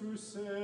to 0.00 0.16
save 0.16 0.59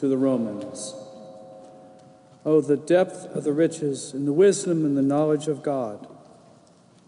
to 0.00 0.08
the 0.08 0.16
Romans. 0.16 0.94
Oh, 2.46 2.62
the 2.62 2.78
depth 2.78 3.26
of 3.36 3.44
the 3.44 3.52
riches 3.52 4.14
and 4.14 4.26
the 4.26 4.32
wisdom 4.32 4.86
and 4.86 4.96
the 4.96 5.02
knowledge 5.02 5.46
of 5.46 5.62
God! 5.62 6.08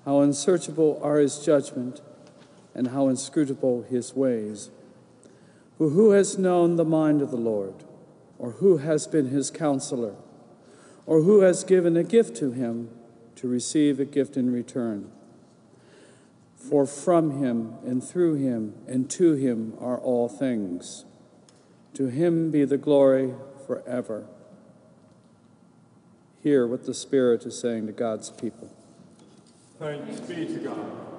How 0.04 0.20
unsearchable 0.20 1.00
are 1.02 1.16
his 1.16 1.38
judgment 1.38 2.02
and 2.74 2.88
how 2.88 3.08
inscrutable 3.08 3.82
his 3.82 4.14
ways. 4.14 4.70
For 5.78 5.88
who 5.88 6.10
has 6.10 6.36
known 6.36 6.76
the 6.76 6.84
mind 6.84 7.22
of 7.22 7.30
the 7.30 7.38
Lord, 7.38 7.74
or 8.38 8.52
who 8.52 8.76
has 8.78 9.06
been 9.06 9.28
his 9.28 9.50
counselor, 9.50 10.14
or 11.06 11.22
who 11.22 11.40
has 11.40 11.64
given 11.64 11.96
a 11.96 12.04
gift 12.04 12.36
to 12.36 12.52
him 12.52 12.90
to 13.36 13.48
receive 13.48 14.00
a 14.00 14.04
gift 14.04 14.36
in 14.36 14.52
return? 14.52 15.10
For 16.56 16.84
from 16.84 17.42
him 17.42 17.74
and 17.86 18.04
through 18.04 18.34
him 18.34 18.74
and 18.86 19.08
to 19.10 19.32
him 19.32 19.72
are 19.80 19.98
all 19.98 20.28
things. 20.28 21.06
To 21.94 22.06
him 22.06 22.50
be 22.50 22.64
the 22.64 22.78
glory 22.78 23.34
forever. 23.66 24.26
Hear 26.42 26.66
what 26.66 26.86
the 26.86 26.94
Spirit 26.94 27.44
is 27.44 27.58
saying 27.58 27.86
to 27.86 27.92
God's 27.92 28.30
people. 28.30 28.70
Thanks 29.78 30.20
be 30.20 30.46
to 30.46 30.58
God. 30.58 31.11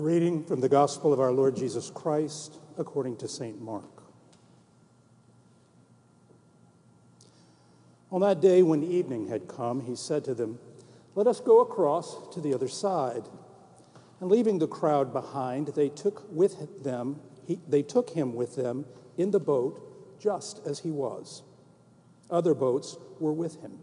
Reading 0.00 0.44
from 0.44 0.62
the 0.62 0.68
Gospel 0.70 1.12
of 1.12 1.20
our 1.20 1.30
Lord 1.30 1.54
Jesus 1.54 1.90
Christ 1.90 2.58
according 2.78 3.18
to 3.18 3.28
St. 3.28 3.60
Mark. 3.60 4.02
On 8.10 8.22
that 8.22 8.40
day 8.40 8.62
when 8.62 8.82
evening 8.82 9.28
had 9.28 9.46
come, 9.46 9.82
he 9.82 9.94
said 9.94 10.24
to 10.24 10.32
them, 10.32 10.58
Let 11.14 11.26
us 11.26 11.38
go 11.40 11.60
across 11.60 12.32
to 12.32 12.40
the 12.40 12.54
other 12.54 12.66
side. 12.66 13.28
And 14.20 14.30
leaving 14.30 14.58
the 14.58 14.66
crowd 14.66 15.12
behind, 15.12 15.68
they 15.68 15.90
took 15.90 16.26
with 16.32 16.82
them, 16.82 17.20
he, 17.46 17.60
they 17.68 17.82
took 17.82 18.08
him 18.08 18.34
with 18.34 18.56
them 18.56 18.86
in 19.18 19.32
the 19.32 19.38
boat, 19.38 20.18
just 20.18 20.66
as 20.66 20.78
he 20.78 20.90
was. 20.90 21.42
Other 22.30 22.54
boats 22.54 22.96
were 23.18 23.34
with 23.34 23.60
him. 23.60 23.80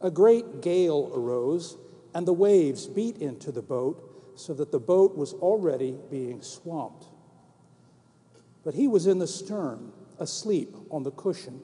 A 0.00 0.10
great 0.10 0.62
gale 0.62 1.10
arose, 1.12 1.76
and 2.14 2.28
the 2.28 2.32
waves 2.32 2.86
beat 2.86 3.18
into 3.18 3.50
the 3.50 3.60
boat 3.60 4.06
so 4.40 4.54
that 4.54 4.72
the 4.72 4.78
boat 4.78 5.16
was 5.16 5.34
already 5.34 5.94
being 6.10 6.40
swamped. 6.40 7.04
But 8.64 8.74
he 8.74 8.88
was 8.88 9.06
in 9.06 9.18
the 9.18 9.26
stern, 9.26 9.92
asleep 10.18 10.74
on 10.90 11.02
the 11.02 11.10
cushion. 11.10 11.60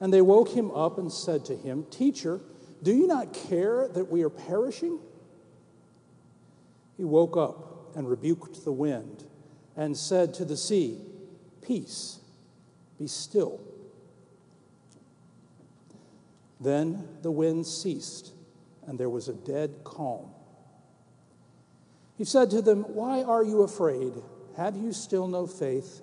And 0.00 0.12
they 0.12 0.22
woke 0.22 0.48
him 0.48 0.70
up 0.70 0.96
and 0.96 1.12
said 1.12 1.44
to 1.46 1.56
him, 1.56 1.84
Teacher, 1.90 2.40
do 2.82 2.94
you 2.94 3.06
not 3.06 3.34
care 3.34 3.86
that 3.88 4.10
we 4.10 4.22
are 4.22 4.30
perishing? 4.30 4.98
He 6.96 7.04
woke 7.04 7.36
up 7.36 7.94
and 7.94 8.08
rebuked 8.08 8.64
the 8.64 8.72
wind 8.72 9.24
and 9.76 9.94
said 9.94 10.32
to 10.34 10.46
the 10.46 10.56
sea, 10.56 10.98
Peace, 11.60 12.18
be 12.98 13.06
still. 13.06 13.60
Then 16.60 17.06
the 17.20 17.30
wind 17.30 17.66
ceased, 17.66 18.32
and 18.86 18.98
there 18.98 19.10
was 19.10 19.28
a 19.28 19.34
dead 19.34 19.80
calm. 19.84 20.30
He 22.20 22.26
said 22.26 22.50
to 22.50 22.60
them, 22.60 22.82
Why 22.82 23.22
are 23.22 23.42
you 23.42 23.62
afraid? 23.62 24.12
Have 24.54 24.76
you 24.76 24.92
still 24.92 25.26
no 25.26 25.46
faith? 25.46 26.02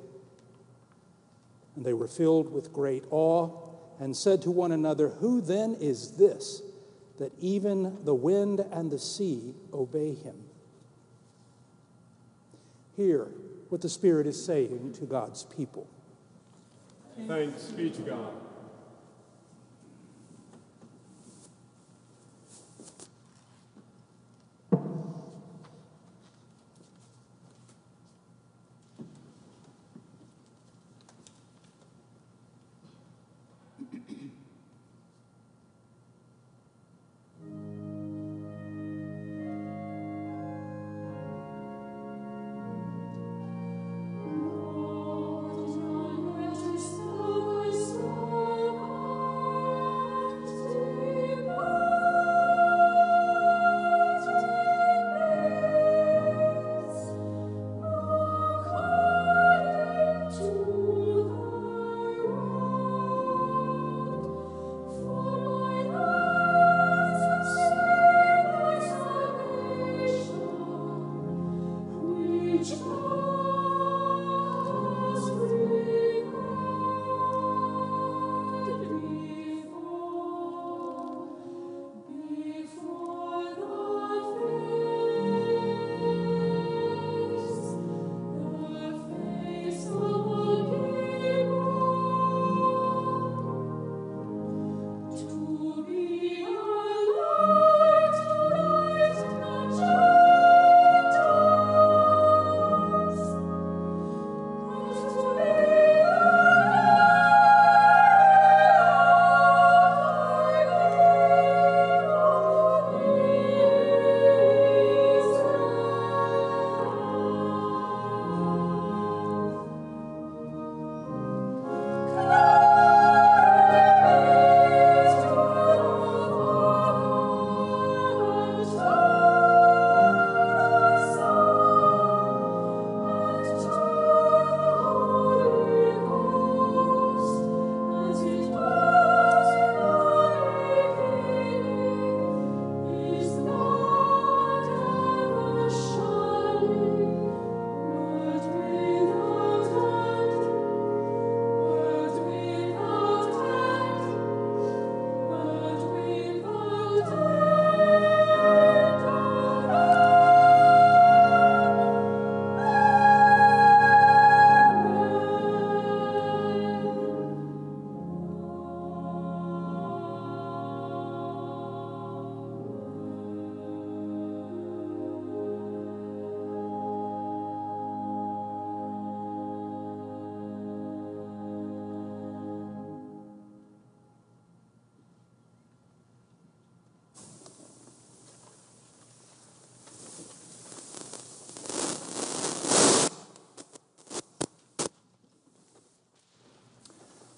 And 1.75 1.85
they 1.85 1.93
were 1.93 2.07
filled 2.07 2.51
with 2.51 2.73
great 2.73 3.03
awe 3.11 3.51
and 3.99 4.17
said 4.17 4.41
to 4.41 4.49
one 4.49 4.71
another, 4.71 5.09
Who 5.09 5.41
then 5.41 5.75
is 5.79 6.13
this 6.13 6.63
that 7.19 7.33
even 7.39 8.03
the 8.03 8.15
wind 8.15 8.61
and 8.71 8.89
the 8.89 8.97
sea 8.97 9.53
obey 9.71 10.15
him? 10.15 10.45
Hear 12.95 13.27
what 13.69 13.81
the 13.81 13.89
Spirit 13.89 14.25
is 14.25 14.43
saying 14.43 14.93
to 14.93 15.05
God's 15.05 15.43
people. 15.43 15.85
Thanks 17.27 17.65
be 17.65 17.91
to 17.91 18.01
God. 18.01 18.46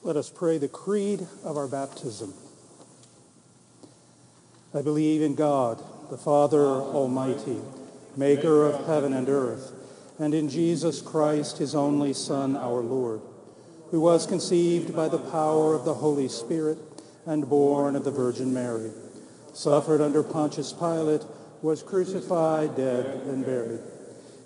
Let 0.10 0.18
us 0.18 0.32
pray 0.32 0.58
the 0.58 0.68
creed 0.68 1.28
of 1.44 1.56
our 1.56 1.68
baptism. 1.68 2.34
I 4.74 4.82
believe 4.82 5.22
in 5.22 5.36
God, 5.36 5.84
the 6.10 6.18
Father 6.18 6.66
Almighty, 6.66 7.60
maker 8.18 8.66
of 8.66 8.88
heaven 8.88 9.14
and 9.14 9.30
earth, 9.30 9.72
and 10.18 10.34
in 10.34 10.50
Jesus 10.50 11.00
Christ, 11.00 11.60
his 11.60 11.76
only 11.76 12.14
Son, 12.14 12.56
our 12.56 12.82
Lord, 12.82 13.22
who 13.92 14.02
was 14.02 14.26
conceived 14.26 14.96
by 14.96 15.10
the 15.10 15.20
power 15.20 15.76
of 15.76 15.86
the 15.86 15.94
Holy 15.94 16.28
Spirit 16.28 16.80
and 17.28 17.48
born 17.48 17.96
of 17.96 18.04
the 18.04 18.10
Virgin 18.10 18.52
Mary, 18.52 18.90
suffered 19.54 20.02
under 20.02 20.24
Pontius 20.24 20.74
Pilate, 20.74 21.22
was 21.62 21.84
crucified, 21.84 22.76
dead, 22.76 23.06
and 23.28 23.46
buried. 23.46 23.82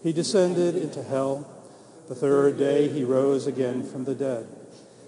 He 0.04 0.12
descended 0.12 0.76
into 0.76 1.02
hell. 1.02 1.49
The 2.10 2.15
third 2.15 2.58
day 2.58 2.89
he 2.89 3.06
rose 3.06 3.47
again 3.47 3.84
from 3.84 4.04
the 4.04 4.13
dead 4.13 4.45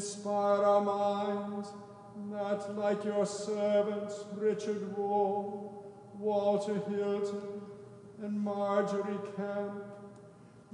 Inspire 0.00 0.64
our 0.64 0.80
minds, 0.80 1.68
that 2.30 2.74
like 2.74 3.04
your 3.04 3.26
servants, 3.26 4.24
Richard 4.34 4.96
Rolle, 4.96 5.92
Walter 6.18 6.76
Hilton, 6.88 7.60
and 8.22 8.40
Margery 8.40 9.18
Kempe, 9.36 9.84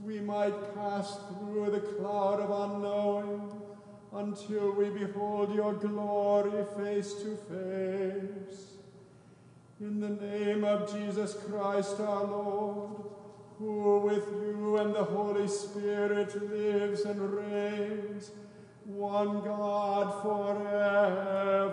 we 0.01 0.21
might 0.21 0.75
pass 0.77 1.19
through 1.41 1.73
the 1.73 1.81
cloud 1.81 2.39
of 2.39 2.71
unknowing 2.71 3.51
until 4.13 4.71
we 4.71 4.91
behold 4.91 5.53
your 5.53 5.73
glory 5.73 6.65
face 6.77 7.15
to 7.15 7.37
face. 7.49 8.77
In 9.81 9.99
the 9.99 10.25
name 10.25 10.63
of 10.63 10.93
Jesus 10.95 11.35
Christ 11.35 11.99
our 11.99 12.25
Lord, 12.25 12.91
who 13.59 13.99
with 13.99 14.25
you 14.41 14.77
and 14.77 14.95
the 14.95 15.03
Holy 15.03 15.49
Spirit 15.49 16.33
lives 16.49 17.01
and 17.01 17.21
reigns, 17.21 18.31
one 18.87 19.43
God 19.43 20.23
forever. 20.23 21.67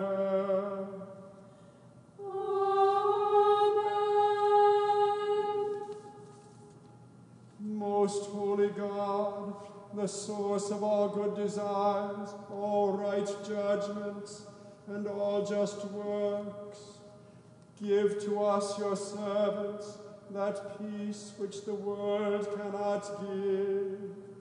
Amen. 2.20 3.64
Most 7.60 8.30
holy 8.30 8.68
God, 8.68 9.54
the 9.94 10.08
source 10.08 10.70
of 10.70 10.82
all 10.82 11.08
good 11.08 11.36
desires, 11.36 12.30
all 12.50 12.92
right 12.92 13.26
judgments, 13.46 14.46
and 14.88 15.06
all 15.06 15.46
just 15.46 15.84
works, 15.86 16.78
give 17.80 18.22
to 18.24 18.42
us, 18.42 18.76
your 18.78 18.96
servants, 18.96 19.98
that 20.30 20.78
peace 20.78 21.32
which 21.38 21.64
the 21.64 21.74
world 21.74 22.48
cannot 22.56 23.08
give, 23.20 24.33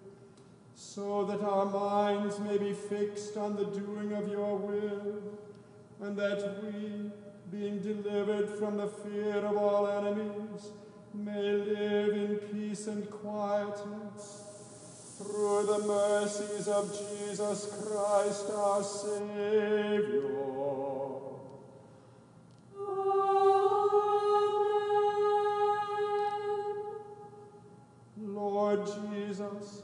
so 0.75 1.25
that 1.25 1.41
our 1.41 1.65
minds 1.65 2.39
may 2.39 2.57
be 2.57 2.73
fixed 2.73 3.37
on 3.37 3.55
the 3.55 3.65
doing 3.65 4.13
of 4.13 4.27
your 4.29 4.57
will, 4.57 5.21
and 6.01 6.17
that 6.17 6.63
we, 6.63 7.11
being 7.51 7.79
delivered 7.79 8.49
from 8.57 8.77
the 8.77 8.87
fear 8.87 9.37
of 9.37 9.55
all 9.57 9.87
enemies, 9.87 10.71
may 11.13 11.51
live 11.51 12.15
in 12.15 12.35
peace 12.51 12.87
and 12.87 13.09
quietness 13.09 14.43
through 15.17 15.65
the 15.67 15.79
mercies 15.79 16.67
of 16.67 16.91
Jesus 16.91 17.67
Christ 17.85 18.49
our 18.55 18.83
Savior. 18.83 20.23
Amen. 22.75 23.23
Lord 28.17 28.87
Jesus, 28.87 29.83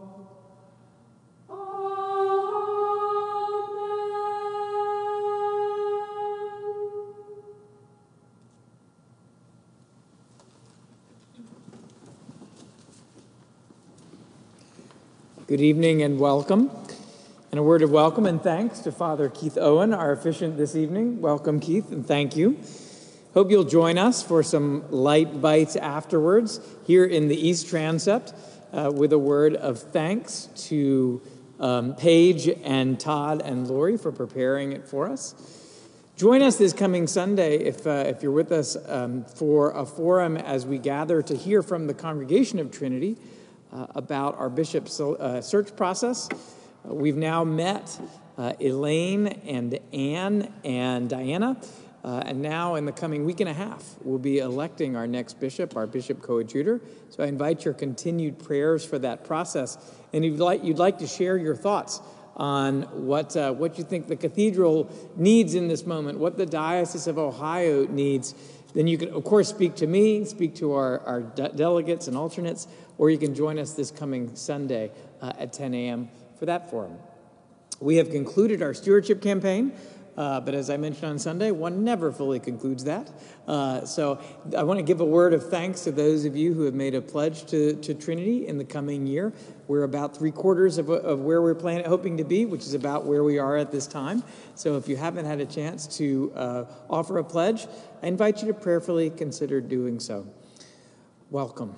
Good 15.51 15.59
evening 15.59 16.01
and 16.01 16.17
welcome. 16.17 16.71
And 17.51 17.59
a 17.59 17.63
word 17.63 17.81
of 17.81 17.91
welcome 17.91 18.25
and 18.25 18.41
thanks 18.41 18.79
to 18.79 18.91
Father 18.93 19.27
Keith 19.27 19.57
Owen, 19.57 19.93
our 19.93 20.13
officiant 20.13 20.55
this 20.55 20.77
evening. 20.77 21.19
Welcome, 21.19 21.59
Keith, 21.59 21.91
and 21.91 22.07
thank 22.07 22.37
you. 22.37 22.57
Hope 23.33 23.51
you'll 23.51 23.65
join 23.65 23.97
us 23.97 24.23
for 24.23 24.43
some 24.43 24.89
light 24.89 25.41
bites 25.41 25.75
afterwards 25.75 26.61
here 26.87 27.03
in 27.03 27.27
the 27.27 27.35
East 27.35 27.67
Transept 27.67 28.33
uh, 28.71 28.93
with 28.95 29.11
a 29.11 29.19
word 29.19 29.57
of 29.57 29.77
thanks 29.77 30.47
to 30.69 31.21
um, 31.59 31.95
Paige 31.95 32.47
and 32.63 32.97
Todd 32.97 33.41
and 33.43 33.67
Lori 33.67 33.97
for 33.97 34.13
preparing 34.13 34.71
it 34.71 34.87
for 34.87 35.09
us. 35.09 35.35
Join 36.15 36.41
us 36.41 36.55
this 36.55 36.71
coming 36.71 37.07
Sunday 37.07 37.57
if, 37.57 37.85
uh, 37.85 38.05
if 38.07 38.23
you're 38.23 38.31
with 38.31 38.53
us 38.53 38.77
um, 38.87 39.25
for 39.25 39.71
a 39.71 39.85
forum 39.85 40.37
as 40.37 40.65
we 40.65 40.77
gather 40.77 41.21
to 41.21 41.35
hear 41.35 41.61
from 41.61 41.87
the 41.87 41.93
Congregation 41.93 42.57
of 42.57 42.71
Trinity 42.71 43.17
about 43.71 44.37
our 44.37 44.49
bishop's 44.49 44.99
uh, 44.99 45.41
search 45.41 45.75
process. 45.75 46.29
Uh, 46.31 46.93
we've 46.93 47.17
now 47.17 47.43
met 47.43 47.99
uh, 48.37 48.53
Elaine 48.59 49.27
and 49.27 49.79
Anne 49.93 50.51
and 50.63 51.09
Diana, 51.09 51.57
uh, 52.03 52.23
and 52.25 52.41
now 52.41 52.75
in 52.75 52.85
the 52.85 52.91
coming 52.91 53.25
week 53.25 53.39
and 53.39 53.49
a 53.49 53.53
half, 53.53 53.95
we'll 54.03 54.17
be 54.17 54.39
electing 54.39 54.95
our 54.95 55.05
next 55.05 55.39
bishop, 55.39 55.75
our 55.77 55.85
bishop 55.85 56.21
coadjutor. 56.21 56.81
So 57.09 57.23
I 57.23 57.27
invite 57.27 57.63
your 57.63 57.75
continued 57.75 58.39
prayers 58.39 58.83
for 58.83 58.97
that 58.99 59.23
process. 59.23 59.77
And 60.11 60.25
you'd 60.25 60.39
like, 60.39 60.63
you'd 60.63 60.79
like 60.79 60.97
to 60.99 61.07
share 61.07 61.37
your 61.37 61.55
thoughts 61.55 62.01
on 62.35 62.83
what, 63.05 63.35
uh, 63.35 63.53
what 63.53 63.77
you 63.77 63.83
think 63.83 64.07
the 64.07 64.15
cathedral 64.15 64.89
needs 65.15 65.53
in 65.53 65.67
this 65.67 65.85
moment, 65.85 66.17
what 66.17 66.37
the 66.37 66.45
Diocese 66.45 67.05
of 67.05 67.19
Ohio 67.19 67.85
needs, 67.85 68.33
then 68.73 68.87
you 68.87 68.97
can, 68.97 69.09
of 69.09 69.23
course, 69.23 69.49
speak 69.49 69.75
to 69.75 69.87
me, 69.87 70.25
speak 70.25 70.55
to 70.55 70.73
our, 70.73 70.99
our 71.01 71.21
de- 71.21 71.49
delegates 71.49 72.07
and 72.07 72.17
alternates, 72.17 72.67
or 72.97 73.09
you 73.09 73.17
can 73.17 73.35
join 73.35 73.59
us 73.59 73.73
this 73.73 73.91
coming 73.91 74.35
Sunday 74.35 74.91
uh, 75.21 75.33
at 75.37 75.53
10 75.53 75.73
a.m. 75.73 76.09
for 76.39 76.45
that 76.45 76.69
forum. 76.69 76.97
We 77.79 77.97
have 77.97 78.11
concluded 78.11 78.61
our 78.61 78.73
stewardship 78.73 79.21
campaign, 79.21 79.73
uh, 80.17 80.39
but 80.41 80.53
as 80.53 80.69
I 80.69 80.77
mentioned 80.77 81.05
on 81.05 81.19
Sunday, 81.19 81.51
one 81.51 81.83
never 81.83 82.11
fully 82.11 82.39
concludes 82.39 82.83
that. 82.83 83.09
Uh, 83.47 83.85
so 83.85 84.19
I 84.57 84.63
want 84.63 84.79
to 84.79 84.83
give 84.83 85.01
a 85.01 85.05
word 85.05 85.33
of 85.33 85.49
thanks 85.49 85.81
to 85.81 85.91
those 85.91 86.25
of 86.25 86.35
you 86.35 86.53
who 86.53 86.63
have 86.63 86.73
made 86.73 86.95
a 86.95 87.01
pledge 87.01 87.45
to, 87.45 87.75
to 87.75 87.93
Trinity 87.93 88.47
in 88.47 88.57
the 88.57 88.65
coming 88.65 89.07
year. 89.07 89.33
We're 89.67 89.83
about 89.83 90.17
three 90.17 90.31
quarters 90.31 90.77
of, 90.77 90.89
of 90.89 91.21
where 91.21 91.41
we're 91.41 91.55
planning, 91.55 91.85
hoping 91.85 92.17
to 92.17 92.23
be, 92.23 92.45
which 92.45 92.61
is 92.61 92.73
about 92.73 93.05
where 93.05 93.23
we 93.23 93.39
are 93.39 93.55
at 93.55 93.71
this 93.71 93.87
time. 93.87 94.23
So 94.55 94.77
if 94.77 94.87
you 94.87 94.97
haven't 94.97 95.25
had 95.25 95.39
a 95.39 95.45
chance 95.45 95.87
to 95.97 96.31
uh, 96.35 96.65
offer 96.89 97.17
a 97.17 97.23
pledge, 97.23 97.67
I 98.03 98.07
invite 98.07 98.41
you 98.41 98.47
to 98.47 98.53
prayerfully 98.53 99.09
consider 99.11 99.61
doing 99.61 99.99
so. 99.99 100.27
Welcome. 101.29 101.75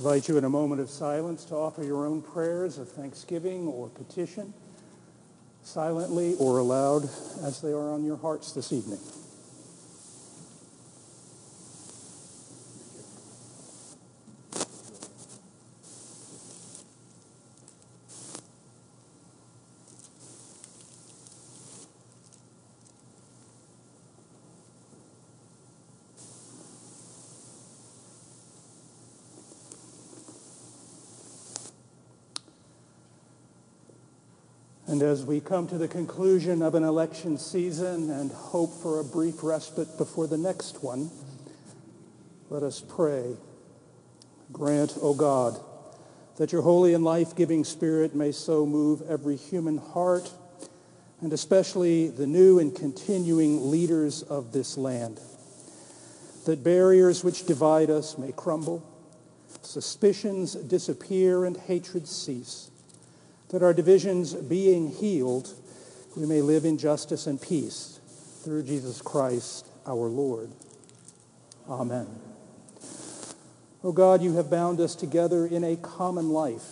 Invite 0.00 0.28
you 0.28 0.38
in 0.38 0.44
a 0.44 0.48
moment 0.48 0.80
of 0.80 0.88
silence 0.88 1.44
to 1.44 1.54
offer 1.54 1.84
your 1.84 2.06
own 2.06 2.22
prayers 2.22 2.78
of 2.78 2.90
thanksgiving 2.90 3.68
or 3.68 3.86
petition, 3.90 4.54
silently 5.62 6.34
or 6.38 6.56
aloud 6.56 7.04
as 7.44 7.60
they 7.60 7.70
are 7.70 7.92
on 7.92 8.02
your 8.02 8.16
hearts 8.16 8.52
this 8.52 8.72
evening. 8.72 8.98
And 35.00 35.08
as 35.08 35.24
we 35.24 35.40
come 35.40 35.66
to 35.68 35.78
the 35.78 35.88
conclusion 35.88 36.60
of 36.60 36.74
an 36.74 36.84
election 36.84 37.38
season 37.38 38.10
and 38.10 38.30
hope 38.30 38.70
for 38.82 39.00
a 39.00 39.04
brief 39.04 39.42
respite 39.42 39.96
before 39.96 40.26
the 40.26 40.36
next 40.36 40.82
one, 40.82 41.10
let 42.50 42.62
us 42.62 42.84
pray. 42.86 43.38
Grant, 44.52 44.98
O 45.00 45.14
God, 45.14 45.58
that 46.36 46.52
your 46.52 46.60
holy 46.60 46.92
and 46.92 47.02
life-giving 47.02 47.64
spirit 47.64 48.14
may 48.14 48.30
so 48.30 48.66
move 48.66 49.00
every 49.08 49.36
human 49.36 49.78
heart, 49.78 50.30
and 51.22 51.32
especially 51.32 52.08
the 52.08 52.26
new 52.26 52.58
and 52.58 52.76
continuing 52.76 53.70
leaders 53.70 54.20
of 54.20 54.52
this 54.52 54.76
land, 54.76 55.18
that 56.44 56.62
barriers 56.62 57.24
which 57.24 57.46
divide 57.46 57.88
us 57.88 58.18
may 58.18 58.32
crumble, 58.32 58.84
suspicions 59.62 60.52
disappear, 60.56 61.46
and 61.46 61.56
hatred 61.56 62.06
cease, 62.06 62.69
that 63.50 63.62
our 63.62 63.74
divisions 63.74 64.34
being 64.34 64.88
healed, 64.88 65.54
we 66.16 66.26
may 66.26 66.40
live 66.40 66.64
in 66.64 66.78
justice 66.78 67.26
and 67.26 67.40
peace 67.40 68.00
through 68.42 68.62
Jesus 68.62 69.02
Christ 69.02 69.66
our 69.86 70.08
Lord. 70.08 70.50
Amen. 71.68 72.06
O 73.82 73.88
oh 73.88 73.92
God, 73.92 74.22
you 74.22 74.34
have 74.34 74.50
bound 74.50 74.80
us 74.80 74.94
together 74.94 75.46
in 75.46 75.64
a 75.64 75.76
common 75.76 76.30
life. 76.30 76.64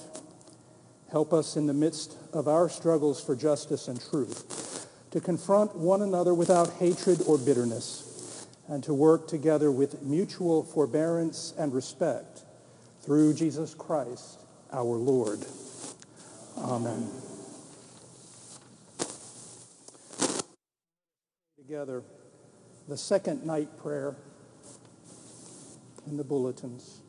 Help 1.11 1.33
us 1.33 1.57
in 1.57 1.67
the 1.67 1.75
midst 1.75 2.17
of 2.33 2.49
our 2.49 2.69
struggles 2.69 3.23
for 3.23 3.35
justice 3.35 3.89
and 3.89 4.01
truth 4.11 4.87
to 5.11 5.21
confront 5.21 5.75
one 5.75 6.03
another 6.03 6.35
without 6.35 6.71
hatred 6.75 7.23
or 7.27 7.39
bitterness 7.39 8.47
and 8.69 8.85
to 8.85 8.93
work 8.93 9.27
together 9.27 9.73
with 9.73 10.03
mutual 10.03 10.63
forbearance 10.63 11.55
and 11.59 11.73
respect 11.73 12.43
through 13.01 13.33
Jesus 13.33 13.75
Christ 13.75 14.41
our 14.71 14.85
Lord. 14.97 15.45
Amen. 16.69 17.09
Together, 21.57 22.03
the 22.87 22.97
second 22.97 23.47
night 23.47 23.79
prayer 23.79 24.15
in 26.07 26.19
the 26.19 26.25
bulletins. 26.25 27.01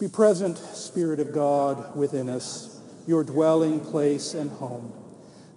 Be 0.00 0.08
present, 0.08 0.56
Spirit 0.56 1.20
of 1.20 1.34
God, 1.34 1.94
within 1.94 2.30
us, 2.30 2.80
your 3.06 3.22
dwelling 3.22 3.80
place 3.80 4.32
and 4.32 4.50
home, 4.52 4.94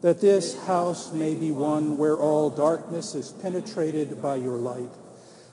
that 0.02 0.20
this 0.20 0.62
house 0.66 1.14
may 1.14 1.34
be 1.34 1.52
one 1.52 1.98
where 1.98 2.18
all 2.18 2.50
darkness 2.50 3.16
is 3.16 3.32
penetrated 3.32 4.22
by 4.22 4.36
your 4.36 4.58
light, 4.58 4.92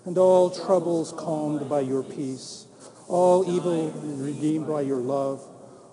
and 0.04 0.18
all 0.18 0.50
troubles 0.50 1.12
calmed 1.12 1.68
by 1.68 1.80
your 1.80 2.02
peace, 2.02 2.66
all 3.06 3.48
evil 3.48 3.92
redeemed 3.92 4.66
by 4.66 4.80
your 4.80 4.98
love, 4.98 5.46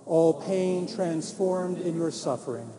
all 0.05 0.41
pain 0.41 0.87
transformed 0.87 1.79
in 1.79 1.95
your 1.95 2.11
suffering, 2.11 2.69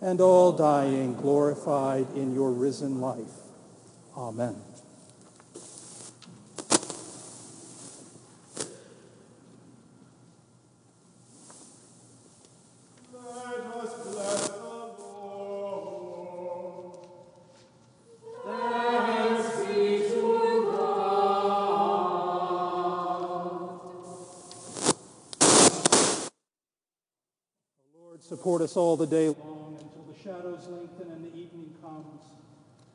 and 0.00 0.20
all 0.20 0.52
dying 0.52 1.14
glorified 1.14 2.06
in 2.14 2.34
your 2.34 2.52
risen 2.52 3.00
life. 3.00 3.18
Amen. 4.16 4.56
Us 28.68 28.76
all 28.76 28.98
the 28.98 29.06
day 29.06 29.28
long 29.28 29.78
until 29.80 30.04
the 30.12 30.18
shadows 30.22 30.68
lengthen 30.68 31.10
and 31.10 31.24
the 31.24 31.34
evening 31.34 31.72
comes, 31.80 32.20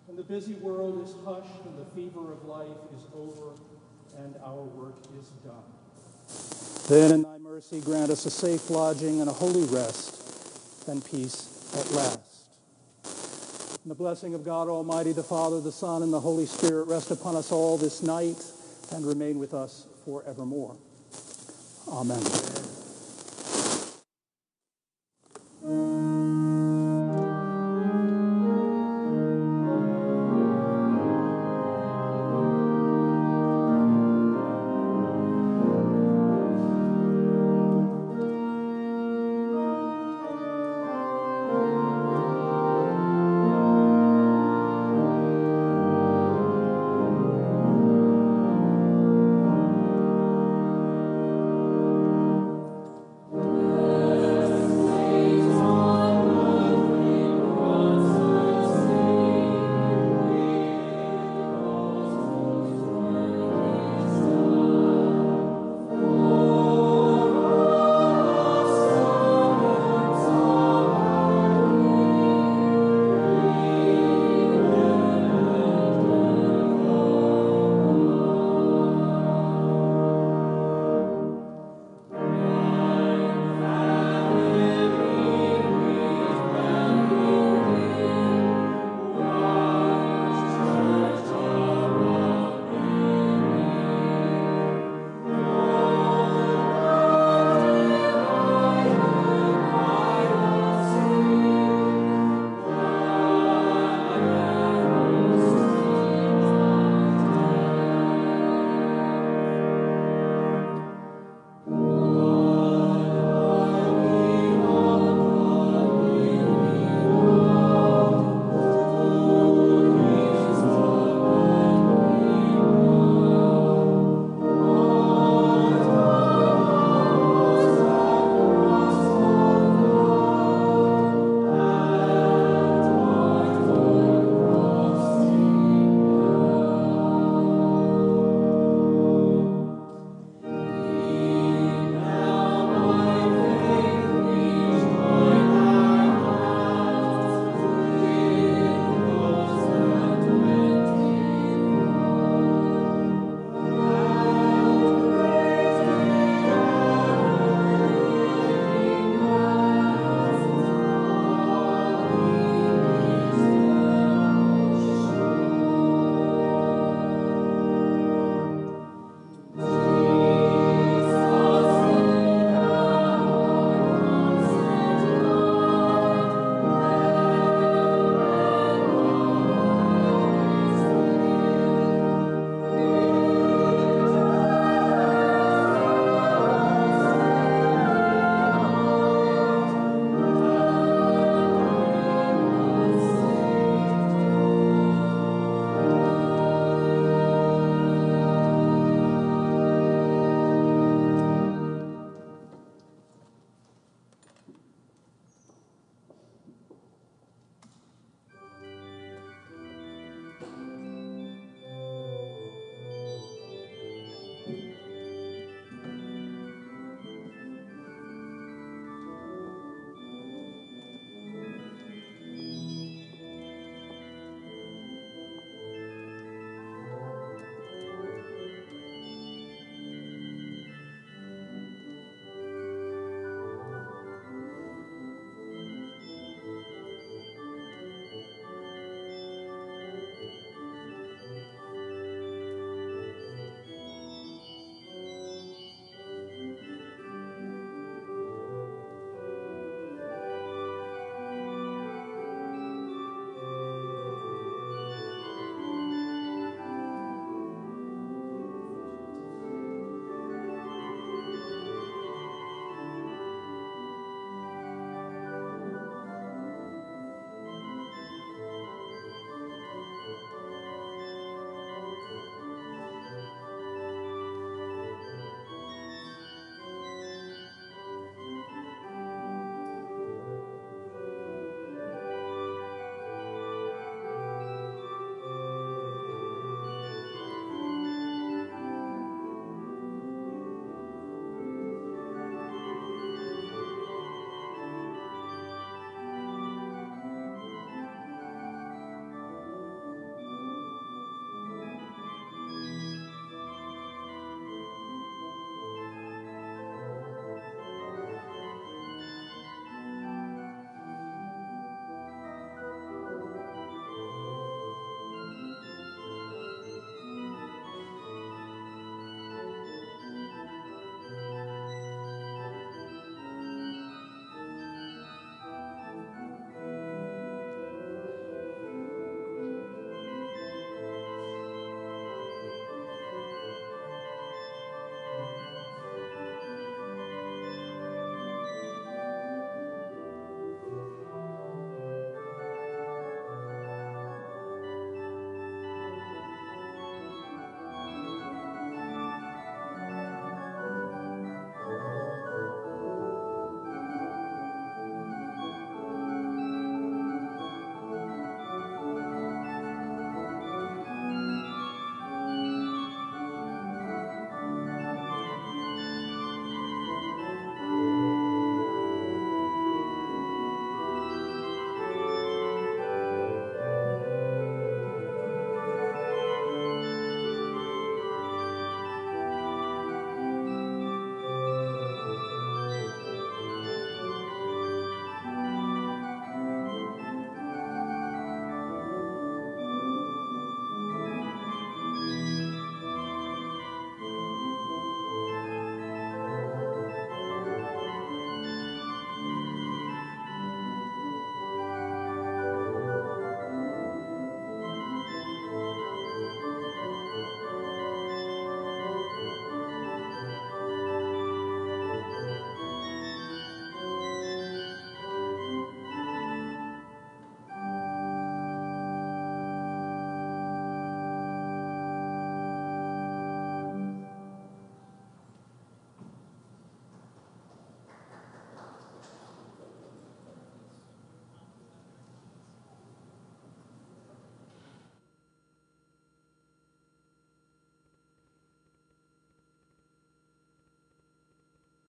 and 0.08 0.16
the 0.16 0.22
busy 0.22 0.54
world 0.54 1.04
is 1.04 1.16
hushed 1.26 1.66
and 1.66 1.80
the 1.80 1.86
fever 1.96 2.32
of 2.32 2.46
life 2.46 2.68
is 2.96 3.02
over 3.16 3.56
and 4.20 4.36
our 4.46 4.62
work 4.62 4.94
is 5.20 5.30
done. 5.44 5.64
Then 6.88 7.12
in 7.12 7.22
thy 7.24 7.40
mercy 7.40 7.82
grant 7.82 8.12
us 8.12 8.24
a 8.28 8.30
safe 8.30 8.70
lodging 8.70 9.20
and 9.20 9.28
a 9.28 9.34
holy 9.34 9.64
rest 9.64 10.88
and 10.88 11.04
peace 11.04 11.68
at 11.76 11.92
last. 11.94 12.20
And 13.04 13.90
the 13.90 13.96
blessing 13.96 14.36
of 14.36 14.46
God 14.46 14.68
Almighty, 14.68 15.12
the 15.12 15.24
Father, 15.24 15.60
the 15.60 15.72
Son, 15.72 16.04
and 16.04 16.14
the 16.14 16.20
Holy 16.20 16.46
Spirit 16.46 16.88
rest 16.88 17.10
upon 17.10 17.36
us 17.36 17.52
all 17.52 17.80
this 17.80 18.04
night 18.04 18.38
and 18.92 19.08
remain 19.08 19.40
with 19.40 19.56
us 19.56 19.88
forevermore. 20.06 20.78
Amen. 21.88 22.22